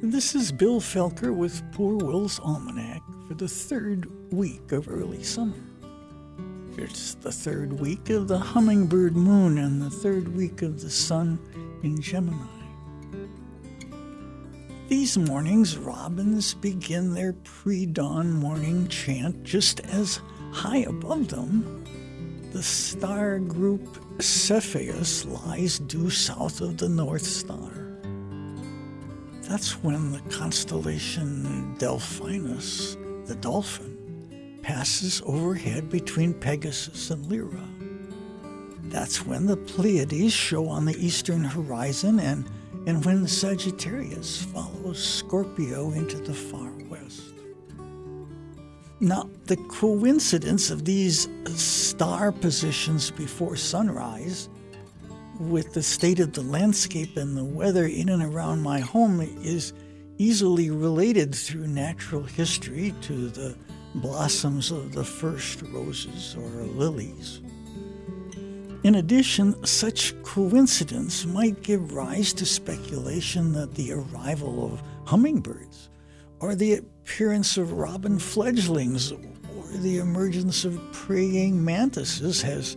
This 0.00 0.34
is 0.34 0.50
Bill 0.52 0.80
Felker 0.80 1.36
with 1.36 1.62
Poor 1.72 1.96
Will's 1.96 2.40
Almanack 2.40 3.02
for 3.28 3.34
the 3.34 3.46
third 3.46 4.08
week 4.32 4.72
of 4.72 4.88
early 4.88 5.22
summer. 5.22 5.52
It's 6.78 7.12
the 7.16 7.32
third 7.32 7.78
week 7.78 8.08
of 8.08 8.26
the 8.26 8.38
hummingbird 8.38 9.18
moon 9.18 9.58
and 9.58 9.82
the 9.82 9.90
third 9.90 10.34
week 10.34 10.62
of 10.62 10.80
the 10.80 10.88
sun 10.88 11.38
in 11.82 12.00
Gemini. 12.00 12.46
These 14.88 15.18
mornings, 15.18 15.76
robins 15.76 16.54
begin 16.54 17.12
their 17.12 17.34
pre 17.34 17.84
dawn 17.84 18.32
morning 18.32 18.88
chant 18.88 19.42
just 19.42 19.80
as 19.80 20.22
high 20.52 20.78
above 20.78 21.28
them. 21.28 21.84
The 22.52 22.62
star 22.62 23.38
group 23.38 24.02
Cepheus 24.20 25.24
lies 25.24 25.78
due 25.78 26.10
south 26.10 26.60
of 26.60 26.78
the 26.78 26.88
North 26.88 27.24
Star. 27.24 27.70
That's 29.42 29.82
when 29.82 30.12
the 30.12 30.20
constellation 30.30 31.76
Delphinus, 31.78 32.96
the 33.26 33.34
dolphin, 33.36 34.58
passes 34.62 35.22
overhead 35.24 35.88
between 35.88 36.34
Pegasus 36.34 37.10
and 37.10 37.30
Lyra. 37.30 37.66
That's 38.84 39.24
when 39.24 39.46
the 39.46 39.56
Pleiades 39.56 40.32
show 40.32 40.68
on 40.68 40.84
the 40.84 40.96
eastern 40.96 41.44
horizon 41.44 42.20
and 42.20 42.44
and 42.86 43.04
when 43.04 43.26
Sagittarius 43.26 44.42
follows 44.44 45.02
Scorpio 45.02 45.92
into 45.92 46.16
the 46.18 46.32
far 46.32 46.70
west. 46.88 47.37
Now, 49.00 49.30
the 49.46 49.56
coincidence 49.56 50.70
of 50.70 50.84
these 50.84 51.28
star 51.54 52.32
positions 52.32 53.12
before 53.12 53.54
sunrise 53.54 54.48
with 55.38 55.72
the 55.72 55.82
state 55.84 56.18
of 56.18 56.32
the 56.32 56.42
landscape 56.42 57.16
and 57.16 57.36
the 57.36 57.44
weather 57.44 57.86
in 57.86 58.08
and 58.08 58.22
around 58.22 58.62
my 58.62 58.80
home 58.80 59.20
is 59.20 59.72
easily 60.18 60.70
related 60.70 61.32
through 61.32 61.68
natural 61.68 62.24
history 62.24 62.92
to 63.02 63.28
the 63.28 63.56
blossoms 63.94 64.72
of 64.72 64.92
the 64.92 65.04
first 65.04 65.62
roses 65.72 66.34
or 66.36 66.48
lilies. 66.64 67.40
In 68.82 68.96
addition, 68.96 69.64
such 69.64 70.20
coincidence 70.24 71.24
might 71.24 71.62
give 71.62 71.92
rise 71.92 72.32
to 72.32 72.46
speculation 72.46 73.52
that 73.52 73.74
the 73.74 73.92
arrival 73.92 74.72
of 74.72 74.82
hummingbirds, 75.04 75.88
or 76.40 76.54
the 76.54 76.74
appearance 76.74 77.56
of 77.56 77.72
robin 77.72 78.18
fledglings, 78.18 79.12
or 79.12 79.18
the 79.74 79.98
emergence 79.98 80.64
of 80.64 80.80
praying 80.92 81.62
mantises 81.64 82.42
has, 82.42 82.76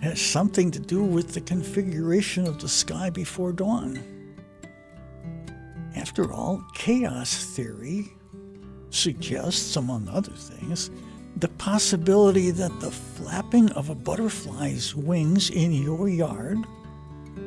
has 0.00 0.20
something 0.20 0.70
to 0.70 0.80
do 0.80 1.02
with 1.02 1.34
the 1.34 1.40
configuration 1.40 2.46
of 2.46 2.60
the 2.60 2.68
sky 2.68 3.10
before 3.10 3.52
dawn. 3.52 4.02
After 5.96 6.32
all, 6.32 6.64
chaos 6.74 7.44
theory 7.54 8.08
suggests, 8.90 9.76
among 9.76 10.08
other 10.08 10.32
things, 10.32 10.90
the 11.36 11.48
possibility 11.48 12.50
that 12.52 12.80
the 12.80 12.90
flapping 12.90 13.70
of 13.72 13.90
a 13.90 13.94
butterfly's 13.94 14.94
wings 14.94 15.50
in 15.50 15.72
your 15.72 16.08
yard 16.08 16.58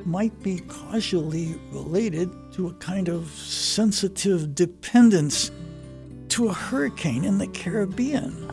might 0.05 0.41
be 0.43 0.59
causally 0.67 1.59
related 1.71 2.29
to 2.53 2.67
a 2.67 2.73
kind 2.75 3.09
of 3.09 3.29
sensitive 3.29 4.53
dependence 4.53 5.51
to 6.29 6.49
a 6.49 6.53
hurricane 6.53 7.23
in 7.23 7.37
the 7.37 7.47
Caribbean. 7.47 8.51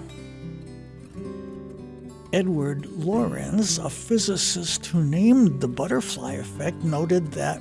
Edward 2.33 2.87
Lorenz, 2.87 3.79
a 3.79 3.89
physicist 3.89 4.87
who 4.87 5.05
named 5.05 5.61
the 5.61 5.69
butterfly 5.69 6.33
effect, 6.33 6.83
noted 6.83 7.31
that 7.33 7.61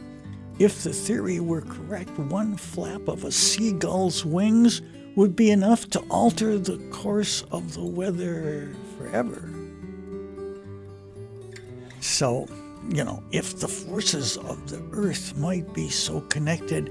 if 0.59 0.83
the 0.83 0.93
theory 0.93 1.39
were 1.39 1.61
correct, 1.61 2.09
one 2.17 2.57
flap 2.57 3.07
of 3.07 3.23
a 3.23 3.31
seagull's 3.31 4.25
wings 4.25 4.81
would 5.15 5.35
be 5.35 5.51
enough 5.51 5.89
to 5.91 5.99
alter 6.09 6.57
the 6.57 6.77
course 6.89 7.43
of 7.51 7.73
the 7.73 7.83
weather 7.83 8.73
forever. 8.97 9.49
So, 11.99 12.47
you 12.89 13.03
know, 13.03 13.23
if 13.31 13.59
the 13.59 13.67
forces 13.67 14.37
of 14.37 14.69
the 14.69 14.83
earth 14.91 15.37
might 15.37 15.73
be 15.73 15.89
so 15.89 16.21
connected, 16.21 16.89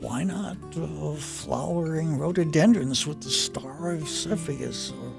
why 0.00 0.24
not 0.24 0.56
uh, 0.76 1.14
flowering 1.14 2.18
rhododendrons 2.18 3.06
with 3.06 3.20
the 3.22 3.30
star 3.30 3.92
of 3.92 4.08
Cepheus, 4.08 4.92
or 4.92 5.12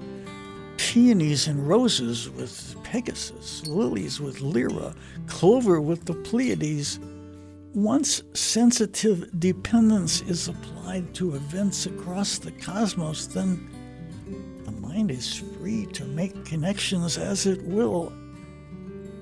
peonies 0.76 1.46
and 1.48 1.66
roses 1.66 2.30
with 2.30 2.76
Pegasus, 2.82 3.66
lilies 3.66 4.20
with 4.20 4.40
Lyra, 4.40 4.94
clover 5.26 5.80
with 5.80 6.04
the 6.04 6.14
Pleiades? 6.14 7.00
Once 7.74 8.22
sensitive 8.32 9.28
dependence 9.38 10.22
is 10.22 10.48
applied 10.48 11.12
to 11.14 11.34
events 11.34 11.86
across 11.86 12.38
the 12.38 12.52
cosmos, 12.52 13.26
then 13.26 13.68
the 14.64 14.72
mind 14.72 15.10
is 15.10 15.36
free 15.58 15.84
to 15.86 16.04
make 16.04 16.44
connections 16.44 17.18
as 17.18 17.44
it 17.44 17.62
will, 17.64 18.12